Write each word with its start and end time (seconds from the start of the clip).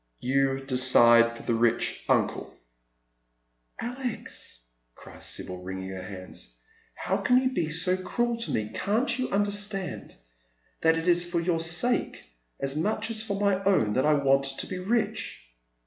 "You 0.33 0.59
decide 0.65 1.37
for 1.37 1.43
the 1.43 1.53
rich 1.53 2.05
uncle?"" 2.09 2.55
Alex!" 3.79 4.61
cries 4.95 5.23
Sibyl, 5.23 5.61
wringing 5.61 5.89
her 5.91 6.01
hands," 6.01 6.55
how 7.05 7.17
can 7.17 7.37
you 7.37 7.51
b« 7.51 7.67
80 7.67 7.97
cruel 7.97 8.35
to 8.37 8.49
me? 8.49 8.69
Can't 8.73 9.19
you 9.19 9.29
understand 9.29 10.15
that 10.81 10.97
it 10.97 11.07
is 11.07 11.23
for 11.29 11.39
your 11.39 11.59
sake 11.59 12.23
as 12.59 12.75
much 12.75 13.11
as 13.11 13.21
for 13.21 13.39
my 13.39 13.63
own 13.63 13.93
that 13.93 14.07
I 14.07 14.13
want 14.15 14.45
to 14.45 14.65
be 14.65 14.79
rich 14.79 15.39